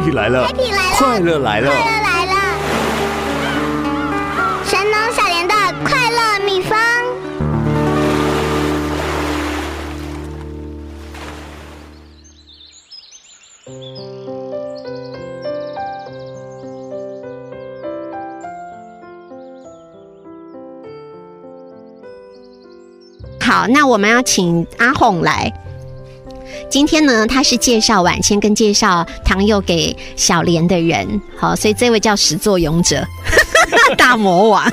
[0.00, 2.32] ，Happy 来了，Happy 来了，快乐来了，快乐来了！
[4.64, 5.54] 神农小莲的
[5.84, 6.78] 快乐秘方。
[23.42, 25.52] 好，那我们要请阿红来。
[26.70, 33.04] 今天呢，他是介绍晚签跟介绍唐佑给小莲的人，好，所以这位叫始作俑者，
[33.98, 34.72] 大魔王。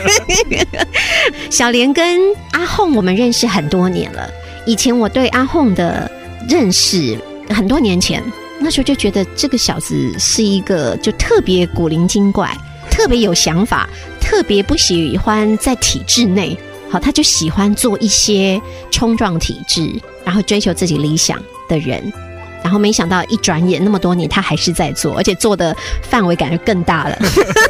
[1.50, 2.20] 小莲跟
[2.52, 4.30] 阿红我们认识很多年了，
[4.68, 6.10] 以前我对阿红的
[6.48, 7.18] 认识
[7.50, 8.24] 很多年前，
[8.60, 12.56] 那时候就觉得这个小子是一个就特别古灵精怪，
[12.92, 13.90] 特别有想法，
[14.22, 16.56] 特别不喜欢在体制内。
[16.90, 18.62] 好，他就喜欢做一些
[18.92, 19.92] 冲撞体制，
[20.24, 22.12] 然后追求自己理想的人，
[22.64, 27.18] 然后没想到一转眼那么多年，他还是在做，而且做的范围感觉更大了。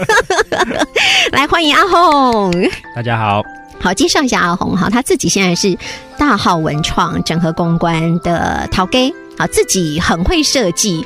[1.31, 2.52] 来，欢迎阿红，
[2.95, 3.44] 大家好，
[3.80, 5.78] 好，介绍一下阿红哈，他自己现在是
[6.18, 11.06] 大号文创整合公关的陶 gay，好，自己很会设计。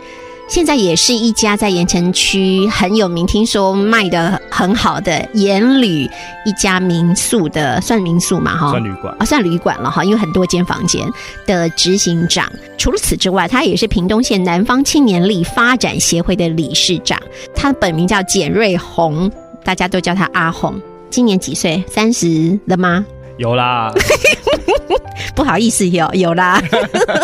[0.51, 6.05] 现在也是一家在盐城区很有名，听说卖的很好的盐旅
[6.45, 8.57] 一家民宿的，算民宿嘛？
[8.57, 11.09] 哈，算旅馆啊，算旅馆了哈，因为很多间房间
[11.47, 12.51] 的执行长。
[12.77, 17.17] 除了此之外，他也是屏东县南方青年力发展协会的理事长。
[17.55, 19.31] 他本名叫简瑞红，
[19.63, 20.77] 大家都叫他阿红。
[21.09, 21.81] 今年几岁？
[21.87, 23.05] 三十了吗？
[23.41, 23.91] 有啦，
[25.33, 26.61] 不好意思，有有啦。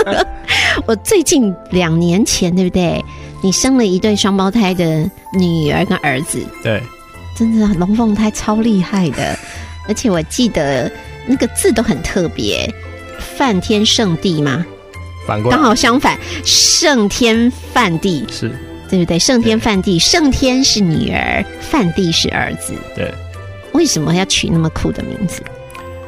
[0.88, 3.00] 我最近两年前，对不对？
[3.44, 5.08] 你生了一对双胞胎的
[5.38, 6.82] 女儿跟儿子，对，
[7.38, 9.38] 真的龙凤胎超厉害的，
[9.88, 10.92] 而且我记得
[11.28, 12.68] 那个字都很特别，
[13.20, 14.66] 梵天圣地吗？
[15.28, 18.52] 反过来刚好相反，圣天梵地，是，
[18.90, 19.20] 对不对？
[19.20, 23.14] 圣天梵地，圣天是女儿，梵地是儿子，对。
[23.73, 25.44] 为什么要取那么酷的名字？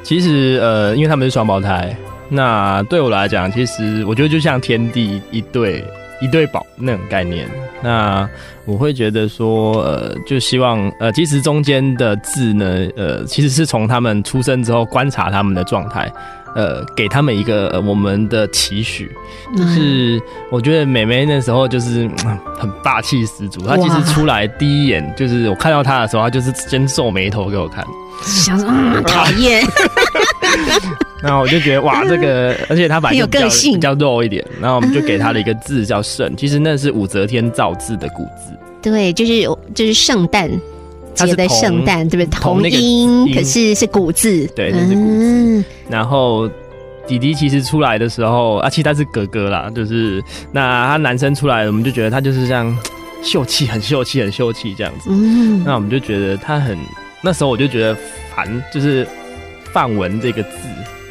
[0.04, 1.96] 其实呃，因为他们是双胞胎。
[2.30, 5.84] 那对我来讲，其实我觉得就像天地一对
[6.22, 7.50] 一对宝那种概念。
[7.82, 8.30] 那
[8.66, 16.12] 我会觉得说，呃，就希望呃，其实中间的字呢，呃，其实是从他们出生之后观察他们的状态，
[16.56, 19.12] 呃，给他们一个我们的期许。
[19.58, 20.22] 就是
[20.52, 22.10] 我觉得美眉那时候就是
[22.58, 27.86] 很霸气十足，她其实出来第一眼就是我看到她的时候，她就是先皱眉头给我看，
[28.24, 29.64] 想说嗯 讨厌。
[31.22, 38.58] 然后我就觉得哇， 这个而且他本来有个性，比较肉一点，然后我们就给她了一个字叫“圣”，其实那是武则天造字的古字。
[38.82, 39.42] 对，就是
[39.76, 40.50] 就是圣诞
[41.26, 42.40] 节的圣诞，对不对？
[42.40, 45.64] 同音，可是是古字，对，那是古字。
[45.90, 46.50] 然后
[47.08, 52.78] 弟弟其实出来的时候，啊，其实他是哥哥啦，就是那他男生出来，我们就觉得他就是这样
[53.24, 55.10] 秀气，很秀气，很秀气这样子。
[55.12, 56.78] 嗯，那我们就觉得他很，
[57.22, 57.98] 那时候我就觉得
[58.36, 59.08] 烦，就是
[59.74, 60.50] 范文这个字。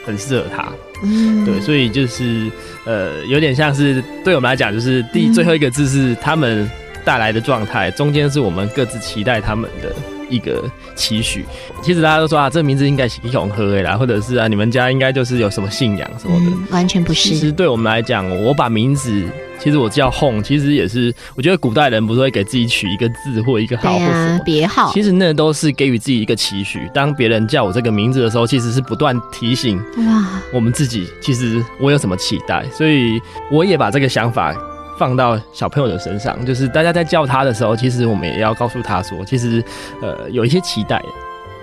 [0.07, 2.51] 很适合他，嗯，对，所以就是
[2.87, 6.67] 呃，有点像是对我们来讲，就是第最后一个字是他们
[7.09, 9.91] 带来的状态，中间是我们各自期待他们的
[10.29, 10.63] 一个
[10.95, 11.43] 期许。
[11.81, 17.31] 其实大家都说啊，这名字应该是永和啦，或者是啊，你们家应该就是有什么信仰什么的，完全不是。
[17.31, 19.25] 其实对我们来讲，我把名字。
[19.61, 26.89] 其实我叫 Home，其实也是，我觉得古代人不是会给自己取一个字或一个号或什么别号，其实那都是给予自己一个期许。
[26.95, 29.77] 当别人叫我这个名字的时候，其实是不断提醒
[30.07, 33.21] 哇，我们自己其实我有什么期待，所以
[33.51, 34.55] 我也把这个想法
[34.99, 39.63] 放到小朋友的身上，就是大家在叫他的时候，其实我们也要告诉他说，其实
[40.03, 41.01] 呃有一些期待。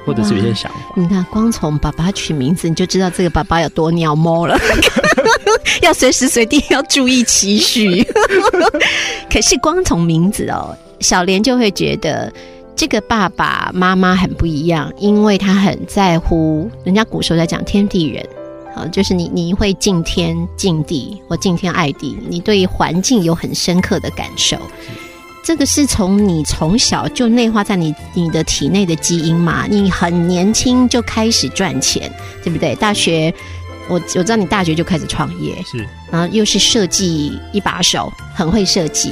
[0.06, 4.56] 或者是有些想法，你看，光从爸爸取名字，你就知道这个爸爸有多鸟猫了。
[5.82, 8.08] 要随时随地要注意期许。
[9.28, 12.32] 可是光从名字哦，小莲就会觉得
[12.76, 16.70] 这个爸爸妈妈很不一样，因为他很在乎。
[16.84, 18.24] 人家古时候在讲天地人，
[18.76, 24.58] 啊，就是你你会敬天敬地或敬天爱地，你对环境有很深刻的感受。
[25.44, 29.66] 这个是从你从小就内化在你你的体内的基因嘛？
[29.70, 32.12] 你很年轻就开始赚钱，
[32.44, 32.74] 对不对？
[32.76, 33.32] 大学，
[33.88, 39.12] 我我知道你大学就开始创业，是，然后又是设计一把手，很会设计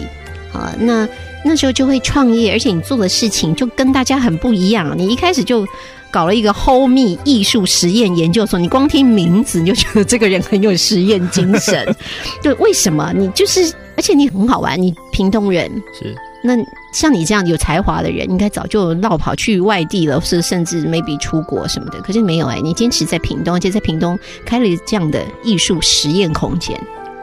[0.51, 0.75] 啊。
[0.79, 1.07] 那
[1.45, 4.97] 那时候就会创业，而且你做的事情就跟大家很不一样。
[4.97, 5.67] 你一开始就
[6.13, 11.93] 搞了一个 Home 艺术实验研究所，你光听名字你就觉得这个人很有实验精神。
[12.41, 13.11] 对，为什么？
[13.13, 13.73] 你就是。
[13.95, 16.55] 而且你很好玩，你屏东人是那
[16.91, 22.01] 像你这样有才华的人，应该早就绕跑去外地了，是甚至 maybe 出国什么的。
[22.01, 24.17] 可是没有哎，你坚持在屏东，而且在屏东
[24.47, 26.75] 开了这样的艺术实验空间。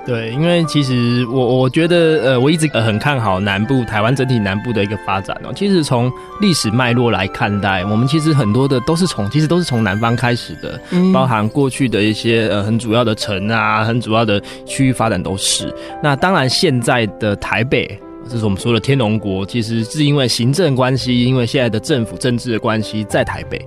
[0.06, 5.52] 对，因为其实我我觉得，呃，我一直呃很看好南部台湾整体南部的一个发展哦。
[5.54, 6.10] 其实从
[6.40, 10.80] 历史脉络来看待，我们其实很多的都是从其实都是从南方开始的，
[11.12, 15.72] 包含过去的一些呃很主要的城啊，很主要的区域发展都是。
[16.02, 17.86] 那当然现在的台北，
[18.28, 23.60] 这是我们说的天龙国，其实是因为行政关系，因为现在的政府政治的关系在台北。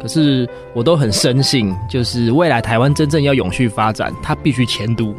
[0.00, 5.12] 可是我都很深信，就是未来台湾真正要永续发展，它必须迁都。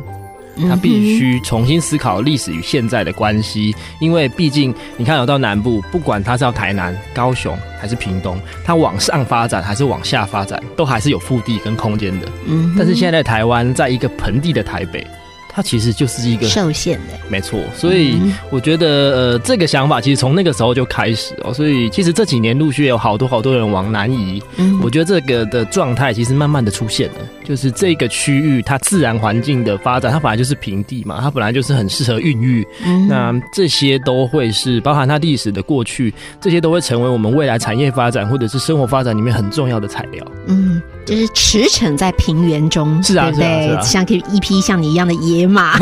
[0.67, 12.27] 他必须重新思考历史与现在的关系，因为毕竟你看，有到南部，不管他是要台南、高雄还是屏东，它往上发展还是往下发展，都还是有腹地跟空间的。
[12.47, 15.05] 嗯，但是现在台湾在一个盆地的台北。
[15.51, 17.59] 它其实就是一个受限的，没错。
[17.75, 21.51] 所以我觉得，呃，这个想法其实从那个时候就开始哦。
[21.51, 24.41] 所以其实这几年陆续有好多好多人往南移。
[24.57, 32.65] 嗯，我觉得这个的状态其实慢慢的出现了，就是这个区域它自然环境的发展，它本来就是平地嘛，它本来就是很适合孕育。
[33.09, 40.25] 那这些都会是包含它历史的过去，这些都会成为我们未来产业发展或者是生活发展里面很重要的材料。
[40.47, 40.79] 嗯。
[41.09, 43.79] 就是驰骋在平原中，是啊，对不对？
[43.83, 45.77] 像一匹像你一样的野马。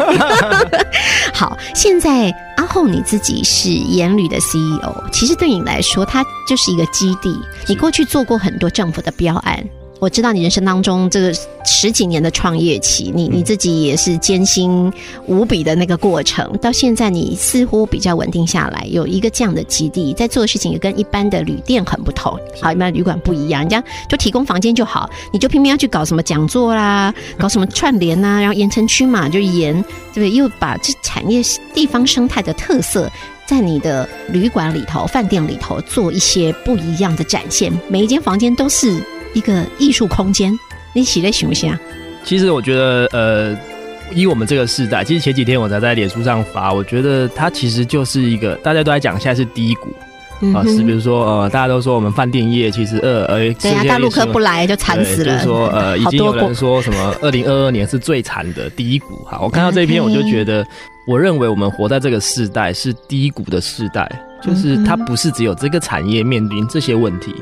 [1.33, 7.37] 好，现在阿后你自己是盐旅的 CEO，其实对你来说，它就是一个基地。
[7.67, 9.63] 你过去做过很多政府的标案。
[9.99, 11.33] 我知道你人生当中这个
[11.65, 14.91] 十几年的创业期，你你自己也是艰辛
[15.25, 16.55] 无比的那个过程。
[16.57, 22.37] 到现在你似乎比较稳定下来，有一个这样的基地，在做的事情也跟一般的旅店很不同。
[22.61, 29.73] 好，一般旅馆不一样，人家就提供房间就好，你就偏偏要去搞什么讲座啦， 搞什么串联呐，然后盐城区嘛，就盐，
[30.13, 30.31] 对不对？
[30.31, 31.41] 又把这产业
[31.73, 33.11] 地方生态的特色，
[33.47, 39.01] 在你的旅馆里头、饭店里头做一些不一样的展现，每一间房间都是。
[39.37, 40.51] 一个艺术空间，
[40.93, 41.79] 你写在行不行啊？
[42.23, 43.55] 其实我觉得，呃，
[44.15, 49.93] 以我们这个时代，其实前几天我才在脸书上发，我觉得它其实就是一个大家都在讲，现在是低谷
[50.57, 59.23] 啊，是比如说呃，大家都说我们饭店业其实呃呃，对啊，大陆客不来就惨死了，就是说呃，已经有人说什么二零二二年是最惨的低谷。
[59.23, 60.65] 哈，我看到这一篇，我就觉得，
[61.05, 64.09] 我认为我们活在这个世代是低谷的世代。
[64.47, 67.35] 就是它不是只有这个产业面临这些问题，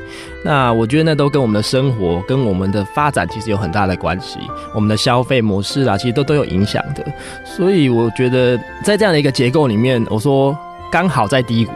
[0.44, 4.40] 那我觉得那都跟我们的生活跟我们的发展其实有很大的关系，
[4.74, 7.06] 我们的消费模式啊，其实都都有影响的。
[7.46, 10.58] 所以我觉得在这样的一个结构里面，我说
[10.92, 11.72] 刚好在低谷，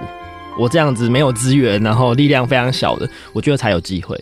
[0.58, 4.20] 我这样子没有资源，然后力量非常小的，我觉得才有机会。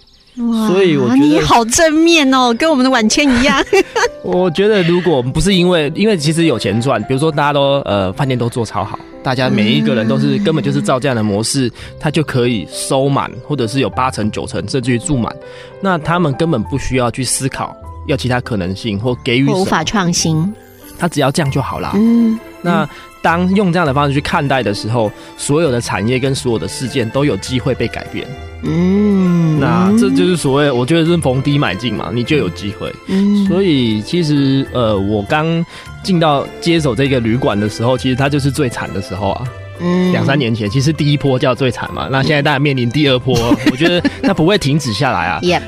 [0.67, 3.63] 所以我觉得你好正面哦，跟我们的晚签一样。
[4.23, 15.35] 我觉得如果不是因为，因为其实有钱赚，比如说大家都呃饭店都做超好，大家每一个人都是根本就是照这样的模式，他就可以收满，或者是有八成九成甚至于住满，
[15.81, 17.75] 那他们根本不需要去思考
[18.07, 20.53] 要其他可能性或给予无法创新，
[20.99, 21.91] 他只要这样就好了。
[21.95, 22.89] 嗯，那
[23.21, 28.25] 当用这样的方式去看待的时候，所有的产业跟所有的事件都有机会被改变。
[28.63, 32.93] 嗯，那这就是所谓，我觉得是逢低买进嘛，你就有机会。
[33.07, 35.65] 嗯，所以其实呃，我刚
[36.03, 39.47] 进到接手这个旅馆的时候，其实它就是最惨的时候啊。
[39.79, 43.37] 嗯，两三年前，其实第一波叫最惨嘛，那现在大家面临第二波，
[43.71, 45.39] 我觉得它不会停止下来啊。
[45.43, 45.61] Yep，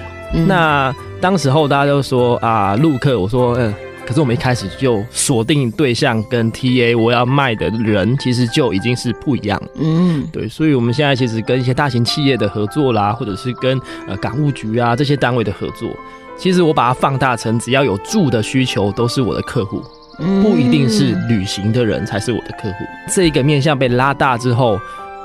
[0.48, 3.74] 那当时候大家都说啊，陆客，我说嗯。
[4.10, 9.62] 可是我们一开始就锁定对象跟 TA，我要卖的人其实就已经是不一样。
[9.76, 15.96] 嗯，对，所以我们现在其实跟一些大型企业的合作啦，或者是跟呃港务局啊这些单位的合作，
[16.36, 19.80] 其实我把它放大成只要有住的需求都是我的客户，
[20.42, 22.78] 不一定是旅行的人才是我的客户。
[23.14, 24.80] 这一个面向被拉大之后，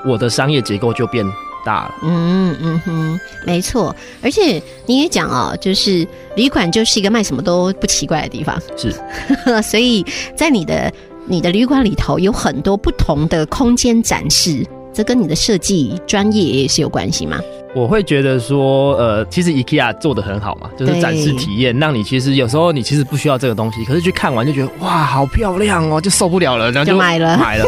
[0.04, 1.24] 我的商业结构就变。
[1.64, 6.06] 大了，嗯嗯哼，没错，而且你也讲哦，就是
[6.36, 8.94] 旅馆就是一个卖什么都不奇怪的地方，是，
[9.62, 10.04] 所以
[10.36, 10.92] 在你的
[11.26, 17.40] 你的旅馆里头有很多不同的空间展示，这跟你的设计专业也是有关系吗？
[17.74, 27.36] 我会觉得说，呃，其实 IKEA 做的很好嘛，就是展示体验，让你其实有时候你其实不需要这个东西，可是去看完就觉得哇，好漂亮哦，就受不了了，然后就买了。
[27.36, 27.66] 买了。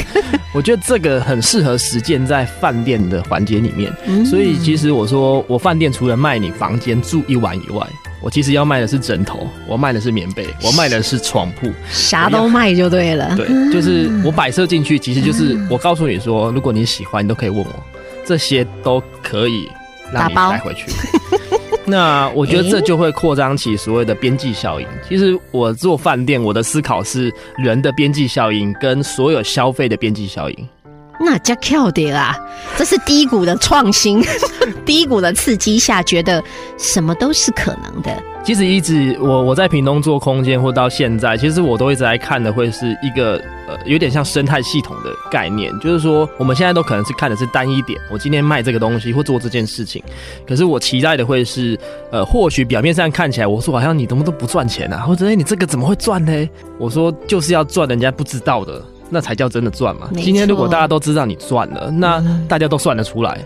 [0.57, 3.93] 我觉得这个很适合实践在饭店的环节里面，
[4.25, 7.87] 所以其实我说我饭店除了卖你房间住一晚以外，
[8.23, 13.37] 我其实要卖的是枕头，我卖的是棉被，我卖的是床铺，啥都卖就对了。
[13.37, 17.85] 对，就是我摆设进去，其实就是我告诉你说，如果你喜欢，你都可以问我，
[18.25, 19.69] 这些都可以。
[20.13, 20.87] 让你带回去，
[21.87, 24.87] 那我觉得这就会扩张起所谓的边际效应。
[25.09, 30.69] 其实我做饭店，我的思考是人的边际效应跟所有消费的边际效应。
[31.19, 32.37] 那叫跳的啊！
[32.77, 34.23] 这是低谷的创新，
[34.85, 36.43] 低谷的刺激下，觉得
[36.79, 38.11] 什么都是可能的。
[38.45, 50.01] 其实一直我我在屏东做空间，或到现在，其实我都一直在看的会是一个呃，有点像生态系统的概念，就是说我们现在都可能是看的是单一点，我今天卖这个东西或做这件事情，
[50.47, 51.77] 可是我期待的会是
[52.13, 56.49] 呃，或许表面上看起来我说好像你怎么都不赚钱啊，或者哎你这个怎么会赚呢？
[56.79, 58.85] 我说就是要赚人家不知道的。
[59.09, 60.11] 那才叫真的赚嘛！
[60.17, 63.39] 今天如果大家都知道你赚了，那大家都算得出来，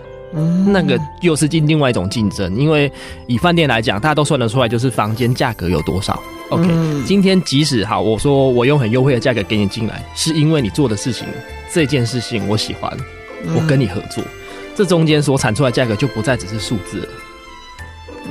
[0.67, 2.57] 那个又是另另外一种竞争。
[2.57, 2.90] 因为
[3.26, 6.19] 以饭店来讲，大家都算得出来，就是房间价格有多少。
[6.49, 6.67] OK，
[7.05, 11.26] 今天即使好，我说我用很优惠的价格给你进来，是因为你做的事情
[11.73, 12.90] 这件事情我喜欢，
[13.55, 14.25] 我跟你合作，
[14.75, 17.09] 这中间所产出来价格就不再只是数字了。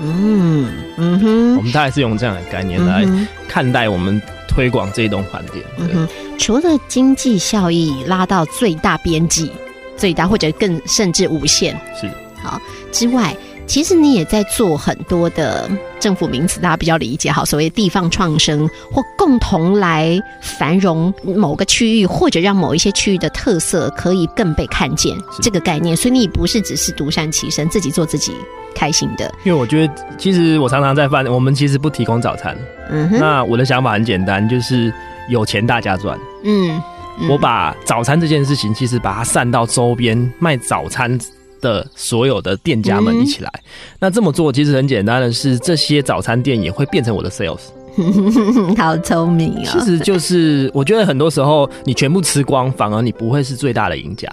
[0.02, 0.68] 嗯
[0.98, 3.06] 嗯哼，我们大概是用这样的概念来
[3.48, 4.20] 看待我们。
[4.60, 9.50] 推广这一栋饭店，嗯哼，除了经济效益拉到最大边际，
[9.96, 12.12] 最大或者更甚至无限是。
[12.44, 12.62] 好
[12.92, 13.34] 之外，
[13.70, 25.96] 其实你也在做很多的政府名词，大家比较理解好，所谓地方创生或共同来繁荣某个区域，或者让某一些区域的特色可以更被看见这个概念。
[25.96, 28.34] 所以你不是只是独善其身，自己做自己。
[28.76, 32.56] 开心的，因为我觉得，其实我常常在饭，我们其实不提供早餐。
[32.90, 34.94] 嗯哼，那我的想法很简单，就是
[35.28, 36.18] 有钱大家赚。
[36.44, 36.82] 嗯，
[37.30, 41.20] 我把早餐这件事情，其实把它散到周边卖早餐
[41.62, 43.52] 的所有的店家们一起来。
[44.00, 47.60] 那这么做其实很简单的是，这些早餐店也会变成我的 sales。
[48.78, 49.66] 好聪明啊！
[49.66, 54.28] 其实就是我觉得很多时候你全部吃光，反而你不会是最大的赢家。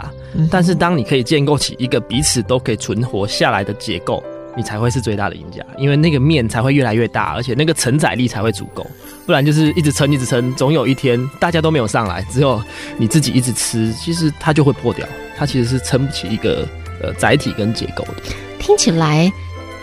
[0.51, 4.23] 但是当你可以建构起一个彼此都可以存活下来的结构。
[4.59, 8.87] 你才会是最大的赢家，因为那个面才会越来越大，而且那个承载力才会足够。
[9.27, 12.59] 不然就是一直撑，一直撑，总有一天大家都没有上来，只有
[12.97, 15.07] 你自己一直吃，其实它就会破掉。
[15.37, 16.67] 它其实是撑不起一个
[17.03, 18.15] 呃载体跟结构的。
[18.59, 19.33] 听起来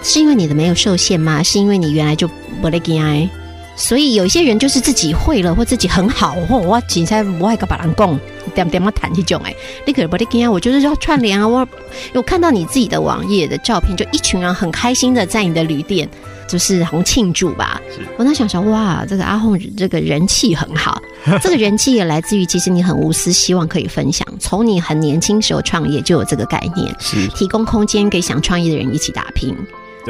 [0.02, 1.42] 是因为你的没有受限吗？
[1.44, 2.28] 是因为你原来就
[2.62, 3.30] 不得惊？
[3.76, 8.20] 所以有一些人就是自己会了，或自己很好，或我仅才我爱个把人讲
[8.54, 9.56] 点点么谈这种哎，
[9.86, 10.52] 你可不勒惊啊！
[10.52, 11.48] 我就是要串联啊！
[11.48, 11.68] 我
[12.14, 16.08] 有看到你自己的网页的照片，就一群人很开心的在你的旅店，
[16.48, 17.82] 就是好像庆祝吧。
[18.18, 21.02] 我那想想，哇，这个阿红这个人气很好，
[21.42, 24.28] 这个人气也来自于其实你很无私，希望可以分享。
[24.40, 29.56] 从你很年轻时候创业就有这个概念，是提供空间给想创业的人一起打拼，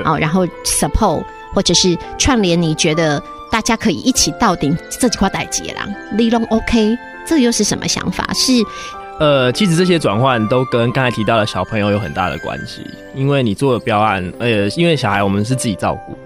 [0.06, 1.24] 哦，然后 support
[1.54, 3.22] 或者是串联，你觉得。
[3.52, 8.28] 大家可以一起到顶这几块台阶啦，利用 OK，这又是什么想法？
[8.34, 8.52] 是
[9.24, 12.82] 呃，其实这些转换都跟刚才提到的小朋友有很大的关系，
[13.16, 16.18] 因为你做的标案，呃，因为小孩我们是自己照顾，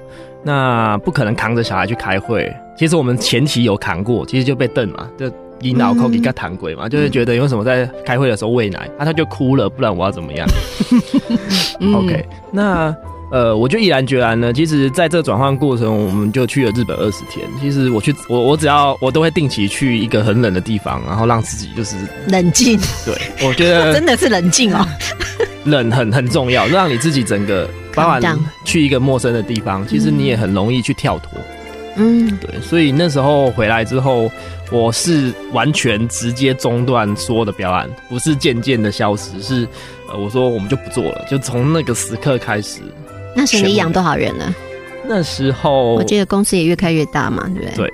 [0.43, 2.51] 那不可能扛着小孩去开会。
[2.75, 10.47] 其实我们前期有扛过，其实就被瞪嘛，就引导口给他谈鬼嘛，就是觉得为什么在开会的时候喂奶，啊他就哭了，不然我要怎么样？
[11.93, 12.95] OK，那。
[13.29, 14.53] 呃，我就毅然决然呢。
[14.53, 17.45] 其实，在这个转换过程，我们就去了日本二十天。
[17.59, 21.95] 其实，我去，我我只要我都会定期去一个很冷的地方，然后让自己就是
[22.29, 22.79] 冷静。
[23.05, 23.13] 对，
[23.45, 24.87] 我觉得 真的是冷静哦。
[25.65, 28.21] 冷很很重要，让你自己整个包含
[28.63, 31.31] 去一个陌生的地方，其实你也很容易去跳脱。
[31.97, 32.61] 嗯，对。
[32.61, 34.31] 所以那时候回来之后，
[34.71, 39.67] 我是完全直接中断所有的表演，不是渐渐的消失，是
[40.09, 42.79] 呃，我说我们就不做了，就从那个时刻开始。
[43.37, 44.53] 那时你养多少人呢？
[45.07, 47.87] 那时候我记得公司也越开越大嘛，对不对？
[47.87, 47.93] 对，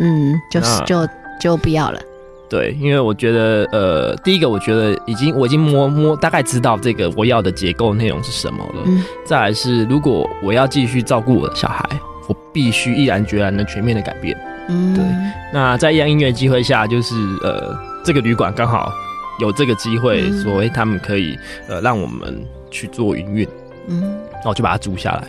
[0.00, 1.06] 嗯，就是就
[1.40, 2.00] 就不要了。
[2.48, 8.82] 对，因为我觉得，呃，第一个，我觉得已经我已经摸摸大概知道这个我要的结构内容是什么了。
[8.86, 9.02] 嗯。
[9.24, 11.84] 再来是，如果我要继续照顾我的小孩，
[12.28, 14.38] 我必须毅然决然的全面的改变。
[14.68, 14.94] 嗯。
[14.94, 15.04] 对。
[15.52, 18.92] 那在一样音乐机会下，就是呃，这个旅馆刚好
[19.40, 21.36] 有这个机会，所以他们可以
[21.68, 23.46] 呃让我们去做营运。
[23.88, 24.18] 嗯。
[24.42, 25.28] 那我就把它租下来。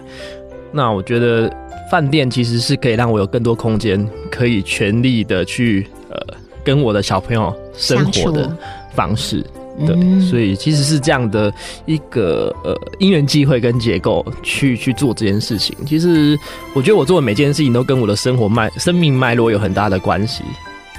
[0.72, 1.50] 那我觉得
[1.90, 6.18] 饭店其实是可以让我有更多空间，可以全力的去呃
[6.66, 8.54] 跟我的小朋友生活的
[8.94, 9.42] 方式。
[9.86, 11.54] 对，所以其实是这样的
[11.86, 15.74] 一个呃因缘机会跟结构去去做这件事情。
[15.86, 16.38] 其实
[16.74, 20.44] 我觉得我做的每件事情都跟我的生活脉、生命脉络有很大的关系。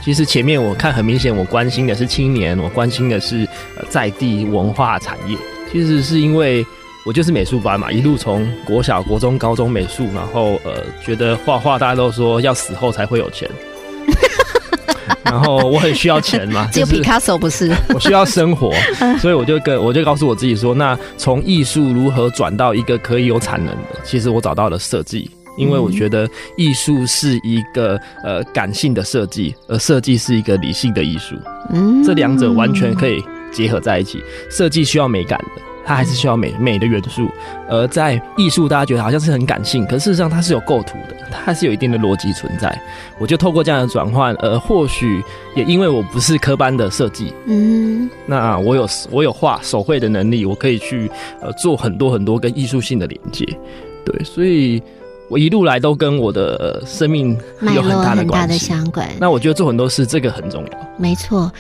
[0.03, 3.47] 其实前面我看很明显，我关心的是青年，我关心的是
[3.91, 5.37] 在地文化产业。
[5.71, 6.65] 其实是因为。
[7.07, 13.49] 我就是美术班嘛，一路从国小、国中、高中美术，然后呃，觉得画画大家都说要死后才会有钱，
[15.23, 18.73] 然后我很需要钱嘛， 只有毕卡索不是， 我需要生活，
[19.21, 31.37] 所以我就跟我就告诉我自己说，那从艺术如何转到一个可以有产能的，其实我找到了设计，因为我觉得艺术是一个呃感性的设计，而设计是一个理性的艺术，
[31.73, 33.23] 嗯，这两者完全可以。
[33.53, 34.23] 结合在一起。
[34.51, 35.63] 设计需要美感的。
[35.87, 37.31] 它还是需要美美的元素，
[37.69, 42.76] 而在艺术，大家觉得好像是很感性，可事实上它是有构图的，它还是有一定的逻辑存在。
[43.19, 45.23] 我就透过这样的转换，呃，或许
[45.55, 51.09] 也因为我不是科班的设计，嗯，那我有我有画手绘的能力，我可以去
[51.40, 53.47] 呃做很多很多跟艺术性的连接，
[54.05, 54.83] 对，所以
[55.28, 57.37] 我一路来都跟我的生命
[57.75, 58.59] 有很大的关系。
[58.66, 59.09] 相关。
[59.18, 60.88] 那我觉得做很多事，这个很重要。
[60.97, 61.50] 没错。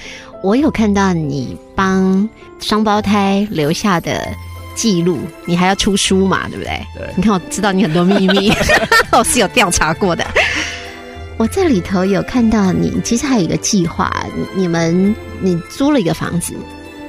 [0.42, 2.28] 我有看到你帮
[2.60, 4.28] 双胞胎留下的
[4.76, 6.48] 记录，你还要出书嘛？
[6.48, 6.80] 对不对？
[6.94, 7.08] 对。
[7.16, 8.52] 你看，我知道你很多秘密，
[9.10, 10.24] 我是有调查过的。
[11.38, 14.14] 我这里头有看到你，其实还有一个计划，
[14.54, 16.54] 你们你租了一个房子，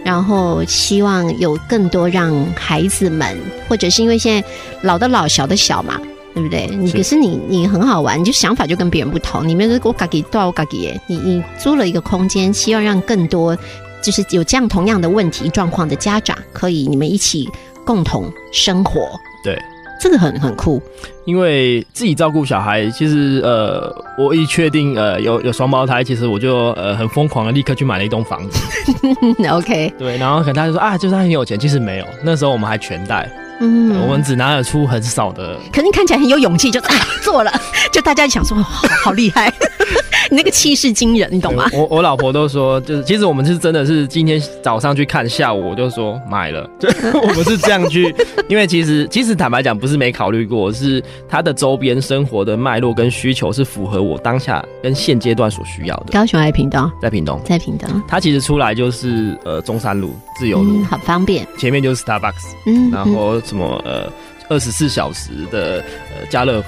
[0.03, 3.37] 然后希望有更多让孩子们，
[3.69, 4.47] 或者是因为现在
[4.81, 5.99] 老的老，小的小嘛。
[6.38, 6.67] 对不对？
[6.67, 9.48] 你可是你你很好玩，你就想法就跟别人不同。
[9.48, 11.01] 你们是我嘎给多少我嘎给耶？
[11.08, 13.58] 你你租了一个空间，希望让更多
[14.03, 17.50] 就是有这样同样的问题状况的家长，可以你们一起
[17.84, 19.10] 共同生活。
[19.44, 19.60] 对，
[20.00, 20.79] 这个很很酷。
[21.27, 28.57] 因为自己照顾小孩，其实呃，我一确定呃有有双胞胎，其实我就呃很疯狂的立刻去买了一栋房子。
[29.51, 33.29] OK，对，然后可能他就说啊，就是他很有钱，其实没有，那时候我们还全贷。
[33.60, 37.51] 嗯，我们只拿得出很少的，可是看起来很有勇气，就啊做了，
[37.91, 39.51] 就大家想说好好厉害，
[40.29, 41.67] 你那个气势惊人，你懂吗？
[41.74, 46.88] 我我老婆都说，就是其实我们是真的是今天早上去看，下午我就说买了，就
[47.19, 48.13] 我们是这样去，
[48.48, 56.12] 因为其实其实坦白讲不是没考虑过，是它的周边生活的脉络跟需求是符合我当下跟现阶段所需要的。
[56.12, 56.91] 高雄还是屏东？
[57.01, 57.89] 在屏东，在屏东。
[58.07, 63.41] 它其实出来就是呃中山路自由路，很方便，前面就是 Starbucks，嗯，然后。
[63.47, 64.12] 什么呃，
[64.50, 66.67] 二十四小时的呃家乐福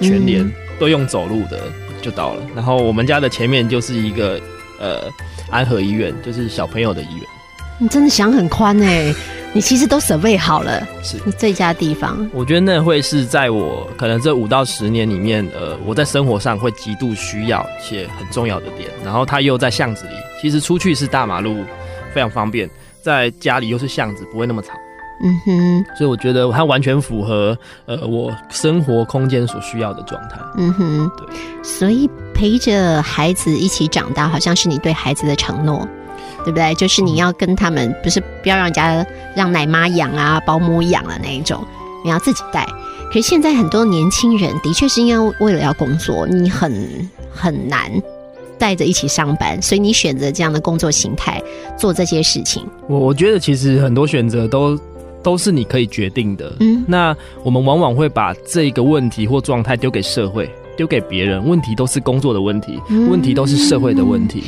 [0.00, 1.62] 全联都用走路的
[2.02, 2.42] 就到了。
[2.54, 4.40] 然后我们家的前面就是一个
[4.78, 5.10] 呃
[5.50, 7.24] 安和医院，就是小朋友的医院。
[7.78, 9.12] 你真的想很宽哎，
[9.52, 12.28] 你其实都准备好了，是最佳地方。
[12.32, 18.88] 我觉得那会是在我可能这五到十年里面，呃，我在生活上会极度需要且很重要的点。
[19.04, 21.64] 然后它又在巷子里，其实出去是大马路，
[22.14, 22.68] 非常方便；
[23.02, 24.72] 在家里又是巷子，不会那么吵。
[25.22, 30.38] 嗯哼，所以我觉得它完全符合呃我生活空间所需要的状态。
[30.56, 31.26] 嗯哼，对，
[31.62, 35.86] 所以陪着孩子一起长大，好像是你对孩子的承诺，
[36.44, 36.74] 对不对？
[36.74, 41.64] 就是你要跟他们，不是不要让人家让奶妈养啊、保姆养啊那一种，
[42.04, 42.66] 你要自己带。
[43.08, 46.86] 可是现在很多年轻人的确是因为为了要工作，你很
[47.30, 47.90] 很难
[48.58, 51.42] 带着一起上班，所以你选择这样的工作形态
[51.76, 52.64] 做这些事情。
[52.88, 54.78] 我我觉得其实很多选择都。
[55.22, 56.50] 都是你可以决定的。
[56.60, 61.46] 嗯，那我们往往会把这个问题或状态丢给社会，丢给别人。
[61.46, 64.44] 问题都是工作的问题，问题都是社会的问题。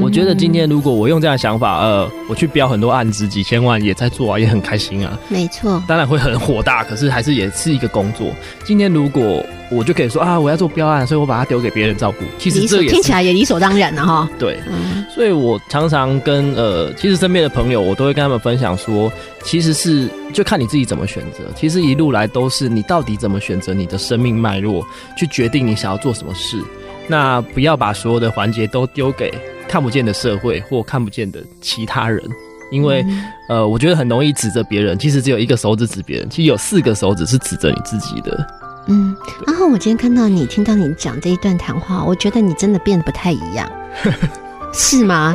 [0.00, 5.18] 我觉得今天如果我用这样的想法，呃，我去标很多案子，几千万也在做啊，也很开心啊。
[5.28, 8.28] 没错，当然会很火大，可是还是也是一个工作。
[8.64, 12.24] 今天如果我就可以说啊，我要做标案，所以我把它丢给别人照顾。
[12.38, 14.28] 其实这也听起来也理所当然的哈。
[14.38, 14.58] 对，
[15.14, 21.40] 所以我常常跟呃，其实身边的朋友，我都会跟他们分享说，其实是就看你自己怎么选择。
[21.54, 26.58] 其实一路来都是你到底怎么选择你的生命脉络，去决定你想要做什么事。
[27.08, 29.32] 那不要把所有的环节都丢给。
[29.72, 32.22] 看不见的社会或看不见的其他人，
[32.70, 33.02] 因为
[33.48, 34.98] 呃，我觉得很容易指着别人。
[34.98, 38.46] 其实只有一个手指指别人，其实有四个手指是指着你自己的。
[38.88, 43.66] 嗯，然后我今天看到你，听到你讲这一段谈话，我觉得你真的变得不太一样，
[44.74, 45.32] 是吗？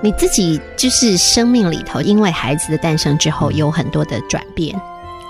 [0.00, 4.74] 你自己就是生命里头，因为孩子的诞生之后，有很多的转变。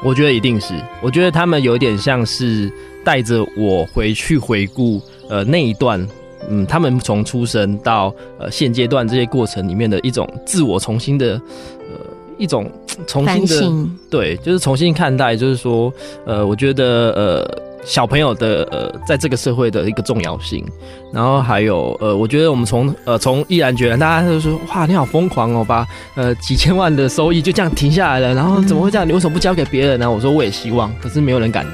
[0.05, 6.07] 我觉得一定是，我觉得他们有点像是带着我回去回顾呃那一段。
[6.49, 11.41] 嗯，他们从出生到呃现阶段这些过程里面的一种自我重新的
[11.79, 12.01] 呃
[12.39, 12.71] 一种
[13.07, 15.93] 重新的对，就是重新看待，就是说
[16.27, 20.65] 呃，我觉得呃小朋友的呃在这个社会的一个重要性，
[21.13, 29.07] 然后还有呃，我觉得我们从呃从毅然决然，大家都说哇你好疯狂哦，把呃几千万的收益就这样停下来了，然后怎么会这样？
[29.07, 30.11] 你为什么不交给别人呢？
[30.11, 31.67] 我说我也希望，可是没有人敢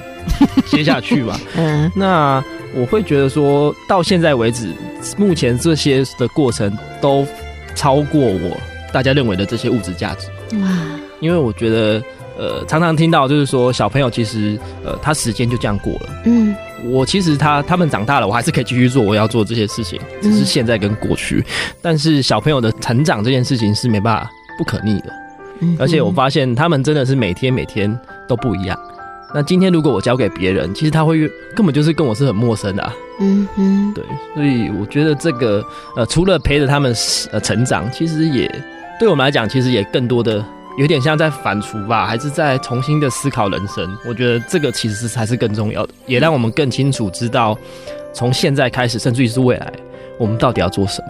[0.66, 1.38] 接下去吧。
[1.56, 2.42] 嗯 那。
[2.74, 4.72] 我会觉得说，到现在为止，
[5.16, 7.26] 目前这些的过程都
[7.74, 8.56] 超过我
[8.92, 10.28] 大家认为的这些物质价值。
[10.58, 10.68] 哇！
[11.20, 12.02] 因为我觉得，
[12.38, 16.08] 呃，常常听到就是说，小朋友其实，呃，他时间就这样过了。
[16.24, 16.54] 嗯。
[16.86, 21.44] 我其实他他们长大了，我还是可以继续做我要做这些事情，只是现在跟过去。
[21.82, 25.12] 但是小朋友的成长这件事情是没办法不可逆的。
[25.60, 25.76] 嗯。
[25.78, 27.94] 而且我发现他们真的是每天每天
[28.26, 28.78] 都不一样。
[29.34, 32.92] 那今天如果我交给别人，其实他会根本就是跟我是很陌生的。
[33.20, 35.64] 嗯哼，对，所以我觉得这个
[35.96, 36.94] 呃，除了陪着他们
[37.30, 38.50] 呃成长，其实也
[38.98, 40.44] 对我们来讲，其实也更多的
[40.78, 43.96] 有点像在反刍吧，还是在重新的思考人生。
[44.08, 47.56] 我觉得这个其实是才是更重要的，也让我们更清楚知道，
[48.12, 49.72] 从现在开始，甚至于是未来，
[50.18, 51.08] 我们到底要做什么。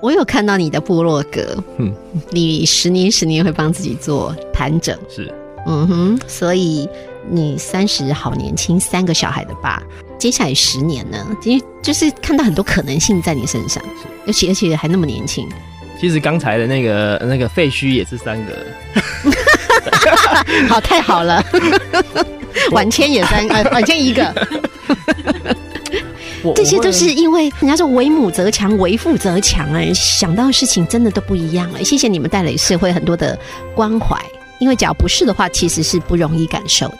[0.00, 1.92] 我有看到你的部落格，嗯，
[2.30, 5.32] 你十年十年会帮自己做盘整，是，
[5.66, 6.88] 嗯哼，所以
[7.30, 9.80] 你三十好年轻，三个小孩的爸，
[10.18, 13.82] 接下来十年呢，其实就是看到很多可能性在你身上，
[14.26, 15.48] 而且而且还那么年轻。
[16.00, 18.66] 其实刚才的那个那个废墟也是三个，
[20.68, 21.44] 好太好了，
[22.72, 24.34] 晚签也三，呃，晚签一个。
[26.56, 31.84] 这些都是因为人家说为母则强，为父则强哎，想到的事情真的都不一样了。
[31.84, 33.38] 谢谢你们带来社会很多的
[33.76, 34.20] 关怀，
[34.62, 36.98] 因为只要不是的话，其实是不容易感受的。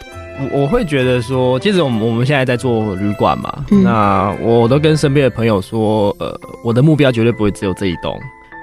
[0.51, 8.19] 我我会觉得说，其实我们我们现在在做旅馆嘛，那我都跟身边的朋友说，呃，我的目标绝对不会只有这一栋。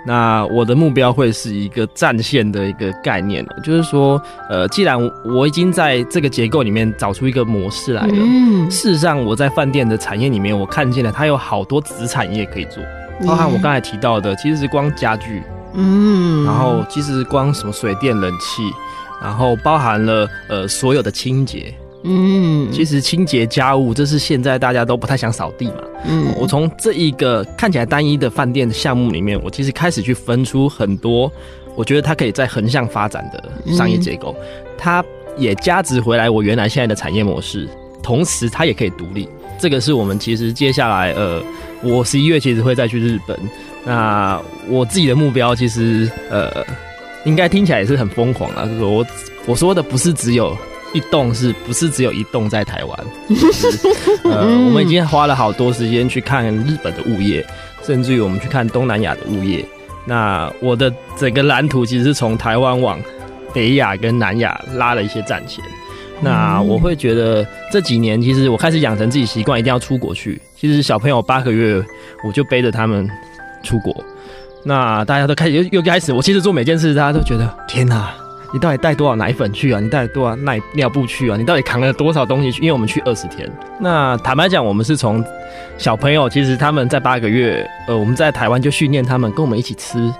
[0.06, 12.82] 那我的目标会是一个战线的一个概念就是说，呃，既然我已经在这个结构里面找出一个模式来了，嗯，事实上我在饭店的产业里面，我看见了它有好多子产业可以做，
[13.26, 15.42] 包含我刚才提到的，其实是光家具，
[15.74, 18.62] 嗯，然后其实光什么水电冷气，
[19.22, 21.74] 然后包含了呃所有的清洁。
[22.02, 25.82] 嗯，其实清洁家务，这是现在大家都不太想扫地嘛。
[26.06, 31.30] 嗯，我从这一个看起来单一的饭店的项目里面，我其实开始去分出很多，
[31.76, 34.34] 我觉得它可以在横向发展的商业结构，
[34.78, 35.04] 它
[35.36, 37.68] 也加值回来我原来现在的产业模式，
[38.02, 39.28] 同时它也可以独立。
[39.58, 41.38] 这个是我们其实接下来，呃，
[41.82, 43.38] 我十一月其实会再去日本，
[43.84, 46.64] 那我自己的目标其实，呃，
[47.24, 49.06] 应该听起来也是很疯狂啊，就是我
[49.46, 50.56] 我说的不是只有。
[50.92, 52.98] 一栋是不是只有一栋在台湾？
[54.24, 57.46] 呃， 我们已经花了好多时间去看日本的物业，
[57.84, 59.64] 甚至于我们去看东南亚的物业。
[60.04, 63.00] 那我的整个蓝图其实是从台湾往
[63.54, 65.64] 北亚跟南亚拉了一些战线。
[66.20, 70.42] 那我会觉得这几年其实我开始养成自己习惯，一定要出国去。
[70.56, 71.80] 其实小朋友八个月
[72.24, 73.08] 我就背着他们
[73.62, 73.94] 出国。
[74.64, 78.10] 那大家都开始又又开始，我其实做每件事，大家都觉得天哪！
[78.52, 79.78] 你到底带多少奶粉去啊？
[79.78, 81.36] 你带多少奶尿布去啊？
[81.36, 82.60] 你到底扛了多少东西去？
[82.62, 83.48] 因为我们去二十天。
[83.78, 85.24] 那坦白讲，我们是从
[85.78, 90.12] 小朋友，其实他们在八个月，呃，我们在台湾就训练他们跟我们一起吃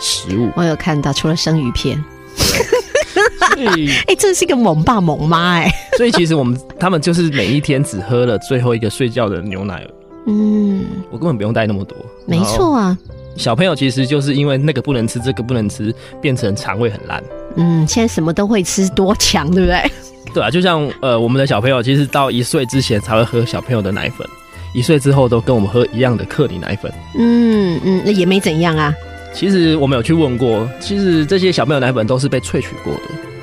[0.00, 0.50] 食物。
[0.56, 2.02] 我有看到，除了生鱼片。
[4.08, 5.70] 哎，这是一个猛爸猛妈哎。
[5.96, 9.86] 所以其实我们他们就是每一天只喝了最后一个睡觉的牛奶。
[10.26, 11.96] 嗯，我根本不用带那么多。
[12.26, 12.96] 没错啊。
[13.36, 17.22] 小朋友其实就是因为那个不能吃，这个不能吃，变成肠胃很烂。
[17.56, 19.90] 嗯，现在什么都会吃，多强，对不对？
[20.32, 24.26] 对啊，就像呃，我们的小朋友其实到一岁之前才会喝小朋友的奶粉，
[24.72, 26.92] 一岁之后都跟我们喝一样的克里奶粉。
[27.18, 28.94] 嗯嗯，那也没怎样啊。
[29.32, 33.00] 其实我们有去问过，其实这些小朋友奶粉都是被萃取过的。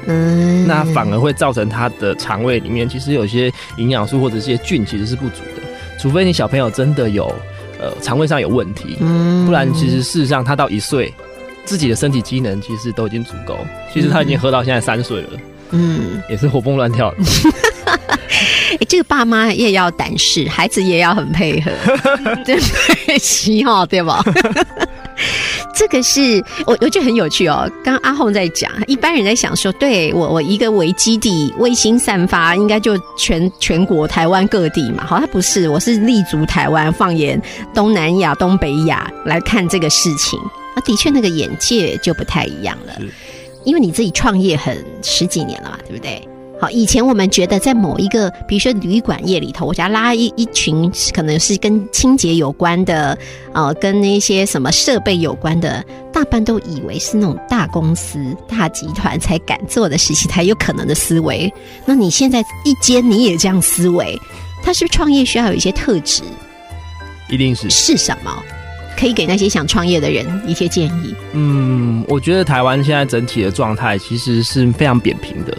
[0.08, 5.62] 嗯，那反而会造成他的肠胃里面其实有些营养素或者一些菌其实是不足的，
[6.02, 7.32] 除非你小朋友真的有。
[7.84, 8.96] 呃，肠胃上有问题，
[9.48, 11.12] 不然其实事实上他到一岁，
[11.66, 13.58] 自己的身体机能其实都已经足够。
[13.92, 15.30] 其实他已经喝到现在三岁了，
[15.72, 17.12] 嗯，也是活蹦乱跳。
[18.78, 21.72] 哎，这个爸妈也要胆识，孩子也要很配合，
[22.46, 24.24] 对不起哈，对吧？
[25.74, 27.70] 这个是我我觉得很有趣哦。
[27.84, 35.06] 刚刚阿红在讲，一般人在想说，对我我一个为基地，卫星散发，应该就全全国台湾各地嘛。
[35.06, 37.42] 好，它不是，我是立足台湾，放眼
[37.74, 40.40] 东南亚、东北亚来看这个事情。
[40.76, 42.94] 啊，的确那个眼界就不太一样了，
[43.66, 46.26] 因为你自己创业很十几年了嘛，对不对？
[46.62, 53.18] 好，以前我们觉得在某一个，比如说旅馆业里头，我想拉一一群，可能是跟清洁有关的，
[53.52, 61.52] 呃，跟那些什么设备有关的，大半都以为是那种大公司、大集团才敢做的事情，才有可能的思维。
[61.84, 64.16] 那你现在一间你也这样思维，
[64.62, 66.22] 他是不是创业需要有一些特质？
[67.28, 68.32] 一定是是什么？
[68.96, 71.16] 可以给那些想创业的人一些建议。
[71.34, 75.58] 嗯，我觉得台湾现在整体的状态其实是非常扁平的。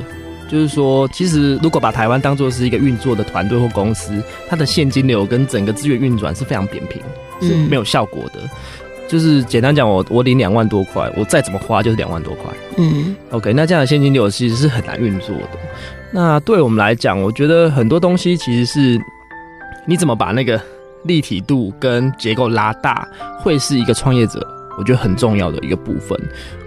[0.52, 7.00] 就是说，其实如果把台湾当做是一个运作的团队或公司，它的现金流跟整个资源运转是非常扁平，
[7.40, 8.40] 是没有效果的。
[9.08, 12.52] 就是简单讲，我我领两万多块，我再怎么花就是两万多块。
[12.76, 15.58] 嗯，OK，那这样的现金流其实是很难运作的。
[16.12, 19.00] 那对我们来讲，我觉得很多东西其实是
[19.86, 20.60] 你怎么把那个
[21.04, 23.08] 立体度跟结构拉大，
[23.40, 24.46] 会是一个创业者。
[24.78, 26.18] 我觉得很重要的一个部分，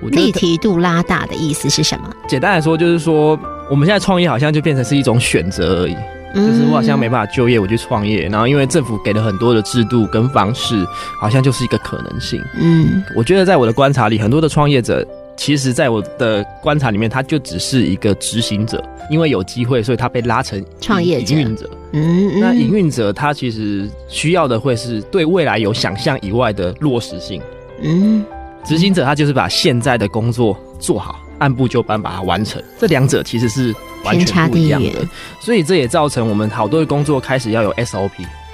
[0.02, 2.10] 我觉得立体度拉大的意思是什么？
[2.28, 3.40] 简单来说，就是说
[3.70, 5.96] 我们现在创业好像就变成是一种选择而已。
[6.36, 10.86] 就是我好像没办法就业，我去创业，然后因为政府给了很多的制度跟方式，
[11.18, 12.44] 好像就是一个可能性。
[12.60, 21.70] 嗯，我觉得在我的观察里，很多的创业者，其实在我的观察里面，他就只是一个执行者，因为有机会，所以他被拉成创业营运者。
[21.94, 27.42] 嗯，那营运者他其实需要的会是对未来有想象以外的落实性。
[27.82, 28.26] 嗯，
[28.66, 31.20] 执行者他就是把现在的工作做好。
[31.38, 35.06] 按部就班把它完成，这两者其实是完全不一样的，
[35.42, 38.10] 所以这也造成我们好多的工作开始要有 SOP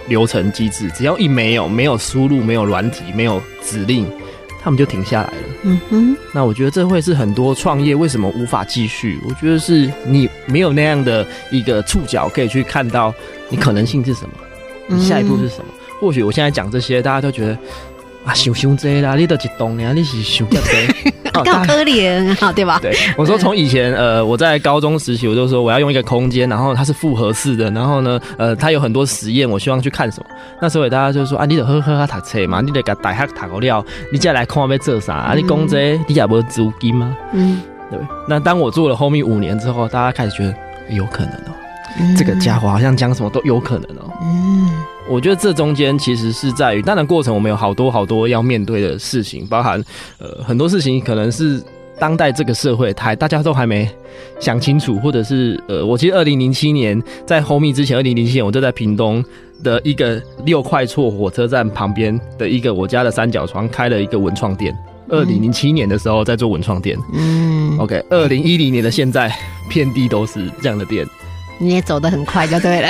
[0.07, 4.11] 流程机制，只要一没有，没有输入，没有软体，没有指令，
[4.63, 5.43] 他们就停下来了。
[5.61, 9.19] 嗯哼，那我觉得这会是很多创业为什么无法继续？
[9.29, 13.13] 我觉得是你没有那样的一个触角可以去看到
[13.47, 14.31] 你可能性是什么，
[14.87, 15.65] 你下一步是什么？
[15.99, 17.55] 或许我现在讲这些，大家都觉得
[18.25, 20.59] 啊，想想这啦，你都激动呀，你是想这。
[21.31, 22.77] 够可怜，啊对吧？
[22.81, 30.25] 对，我说从以前，呃，我在高中时期，我就说我要用一个空间，然后它是复合式的，然后呢，呃，它有很多实验，我希望去看什么。
[30.61, 35.13] 那时候大家就说啊，你得喝喝他读册嘛，你得给大下读个料，你再来看要做啥？
[35.13, 37.15] 啊，你讲这你也无资金吗？
[37.31, 37.97] 嗯，对。
[38.27, 40.53] 那当我做了后面五年之后，大家开始觉得
[40.89, 41.55] 有可能哦。
[42.17, 44.11] 这个家伙好像讲什么都有可能哦。
[44.21, 44.50] 嗯，
[45.11, 49.83] 我觉得这中间其实是在于，当然过程我们有好多好多要面对的事情，包含
[50.19, 51.61] 呃很多事情可能是
[51.99, 53.89] 当代这个社会还大家都还没
[54.39, 59.21] 想清楚，或者是呃，我其实二零零七年在 Home 之前，二零零七年我就在屏东
[59.61, 64.73] 的一个六块厝火车站旁边的一个我家的三角窗开了一个文创店。
[65.09, 69.29] 二零零七年的时候在做文创店，嗯，OK，二零一零年的现在
[69.69, 71.05] 遍地都是这样的店。
[71.59, 72.87] 你也走得很快，就对了。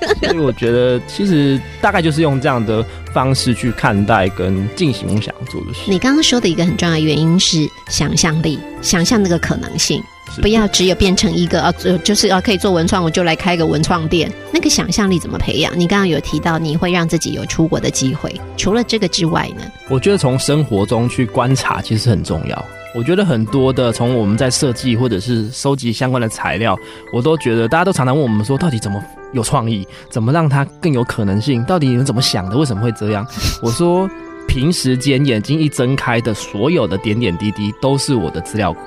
[0.22, 5.80] 所以我觉得，其实大概就是用这样的方式去看待跟进行我想做的事。
[5.86, 10.02] 你刚刚说的一个很重要的原因是想象力，想象那个可能性，
[10.40, 11.72] 不要只有变成一个啊，
[12.04, 14.30] 就是啊，可以做文创，我就来开个文创店。
[14.52, 15.72] 那个想象力怎么培养？
[15.78, 19.62] 你刚刚有提到你会让自己有出国的机会，除了这个之外呢？
[19.88, 22.64] 我觉得从生活中去观察其实很重要。
[22.94, 26.76] 我觉得很多的，从我们在设计或者是收集相关的材料，
[27.12, 31.62] 我都觉得大家都常常问我们说，到底怎么有创意，怎么让它更有可能性？
[31.64, 32.56] 到底你们怎么想的？
[32.56, 33.26] 为什么会这样？
[33.62, 34.08] 我说，
[34.48, 38.80] 平时间眼睛一睁开的所有的点点滴滴，都是我的资料库。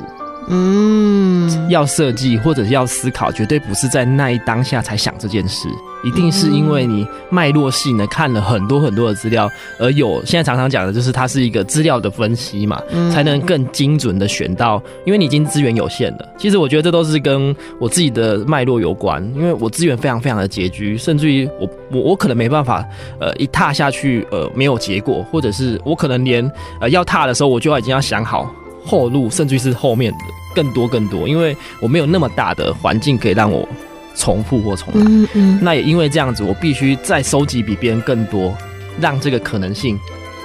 [0.47, 5.69] 嗯，要设计或者要思考，绝对不是在那一当下才想这件事，
[6.03, 9.49] 一定是因为你脉络性的看了很多很多的资料，
[9.79, 16.27] 而有现在常常讲的就是它是一个资料的分析嘛，才能更精准的选到，因为你已经资源有限了。
[16.37, 22.83] 其实我觉得这都是跟我自己的脉络有关，因为我资源非常非常的拮据，甚至于我我我可能没办法，
[23.19, 28.51] 呃，一踏下去，呃，没有结果，或者是我可能连呃要踏的时候，我就要已经要想好。
[28.85, 30.17] 后路，甚至是后面的
[30.55, 33.67] 更多更多，因为我没有那么大的环境可以让我
[34.15, 35.05] 重复或重来。
[35.07, 35.59] 嗯嗯。
[35.61, 38.55] 那也因为这样子，我必须再收集比别人更多，
[38.99, 39.99] 让这个可能性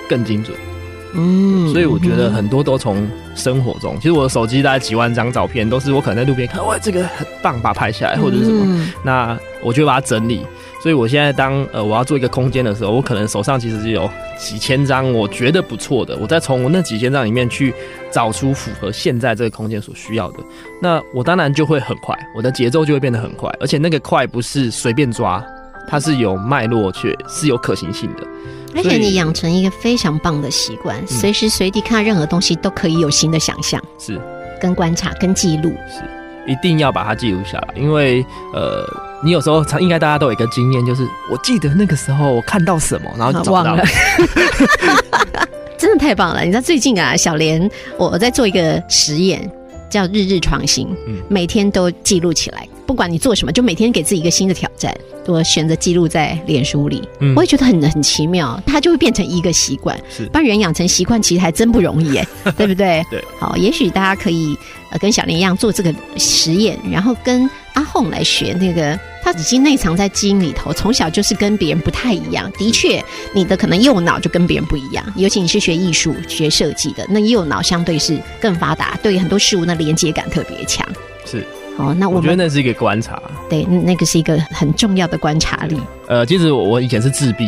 [0.09, 0.57] 更精准。
[1.15, 1.73] 嗯。
[1.73, 10.43] 所以我觉得很多都从生活中，其实我的手机大概几万张照片，都是我可能在路边看，哇，这个很棒，把它拍下来，或者是什么，那我就把它整理。
[10.83, 14.09] 所以，我现在当呃我要做一个空间的时候，我可能手上其实是有
[14.39, 17.75] 几千张我觉得不错的，我再从我那几千张里面去
[18.11, 20.39] 找出符合现在这个空间所需要的。
[20.81, 25.45] 那我当然就会很快，我的节奏就会变得很快，而且那个快不是随便抓，
[25.89, 28.27] 它是有脉络，却是有可行性的。
[28.77, 34.21] 而且你养成一个非常棒的习惯，随时随地看到任何东西都可以有新的想象，是
[34.61, 36.03] 跟观察跟记录，是
[36.47, 38.85] 一定要把它记录下来，因为呃。
[39.25, 43.83] 你有时候，应该大家都有一个经验，就是我记得那个时候我看到什么，然后就忘了。
[45.79, 46.43] 真的太棒了！
[46.43, 49.51] 你知道最近啊，小莲我在做一个实验，
[49.89, 50.95] 叫日日创新，
[51.29, 52.69] 每天都记录起来。
[52.87, 54.97] 不管你做什么，就每天给自己一个新的挑战。
[55.27, 57.03] 我选择记录在脸书里，
[57.35, 59.99] 我也觉得很很奇妙，它就会变成一个习惯。
[60.09, 63.05] 是，把人养成习惯其实还真不容易，哎， 对不对？
[63.11, 63.23] 对。
[63.41, 64.57] 好，也许大家可以
[64.91, 72.49] 呃跟小林一样做这个实验，然后跟阿凤来学那个，他已经内藏在基因里头，从小就是跟别人不太一样。
[72.57, 80.87] 的确，你的可能右脑就跟别人不一样，尤其你是学艺术、学设计的，那右脑相对是更发达，对很多事物的连接感特别强。
[81.25, 81.45] 是。
[81.79, 85.79] 哦，那我觉得那是一个观察，对，那个是一个很重要的观察力。
[86.09, 87.47] 呃，其实我以前是自闭，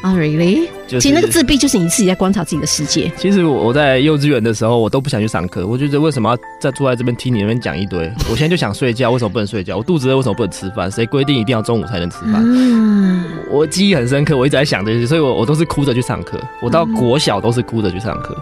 [0.00, 0.68] 啊，really？
[0.86, 3.10] 其实那个自闭就是你自己在观察自己的世界。
[3.16, 8.08] 其实我我在幼稚园的时候，我都不想去上课，我觉得为什么要在坐在这边听你那边讲一堆？
[8.30, 9.76] 我现在就想睡觉，为什么不能睡觉？
[9.76, 10.90] 我肚子饿，为什么不能吃饭？
[10.90, 12.34] 谁规定一定要中午才能吃饭？
[12.44, 16.38] 嗯，我记忆很深刻，我一直在想这些，所以我我都是哭着去上课。
[16.62, 18.36] 我到国小都是哭着去上课。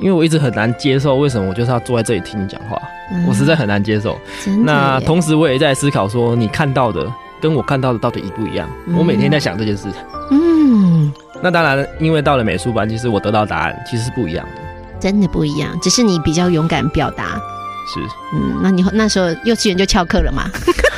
[0.00, 2.80] 因为我一直很难接受，为什么我就是要坐在这里听你讲话？
[3.26, 4.18] 我实在很难接受。
[4.64, 8.68] 那同时我也在思考说，你看到的跟我看到的到底一不一样？
[8.96, 9.88] 我每天在想这件事。
[10.30, 14.60] 嗯，那当然，因为到了美术班，其实我得到答案其实是不一样的，
[15.00, 17.40] 真的不一样，只是你比较勇敢表达。
[17.92, 18.00] 是，
[18.34, 20.44] 嗯，那你那时候幼稚园就翘课了吗？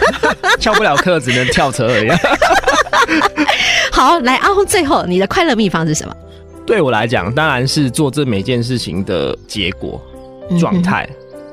[0.58, 2.10] 翘不了课，只能跳车而已。
[3.92, 6.12] 好，来阿红，最后你的快乐秘方是什么？
[6.66, 10.00] 对我来讲，当然是做这每件事情的结果
[10.58, 11.08] 状态，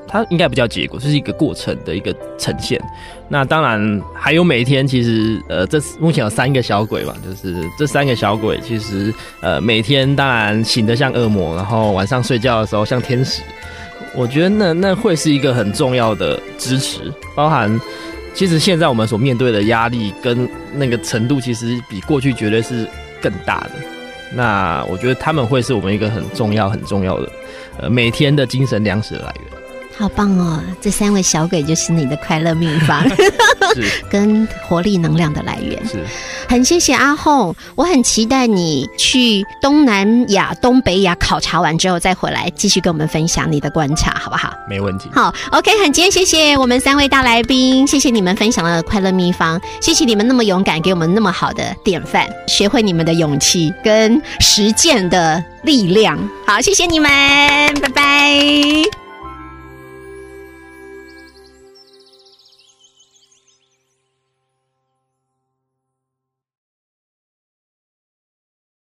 [0.08, 2.80] 它应该不叫结果，这是一个过程的一个呈现。
[3.28, 13.42] 那当然还有每一天，其实呃，这目前有三个小鬼嘛，就是这三个小鬼，其实呃每天当然醒得像恶魔，然后晚上睡觉的时候像天使。
[14.16, 17.80] 我觉得那那会是一个很重要的支持，包含
[18.34, 22.88] 其实现在我们所面对的压力跟那个程度，其实比过去绝对是
[23.22, 23.72] 更大的。
[24.34, 27.32] 那我觉得他们会是我们一个很重要、很重要的，
[27.80, 29.57] 呃，每天的精神粮食来源。
[29.98, 30.62] 好棒哦！
[30.80, 33.04] 这三位小鬼就是你的快乐秘方，
[33.74, 35.84] 是 跟活力能量的来源。
[35.88, 36.04] 是，
[36.48, 44.54] 很谢谢阿红，我很期待你去东南亚、东北亚考察完之后再回来，继续跟我们分享你的观察，好不好？
[44.70, 45.10] 没问题。
[45.12, 56.18] 好，OK，很今天谢谢我们三位大来宾，谢谢你们分享了快乐秘方，谢谢你们那么勇敢，给我们那么好的典范，学会你们的勇气跟实践的力量。
[56.46, 57.10] 好，谢谢你们，
[57.82, 59.07] 拜拜。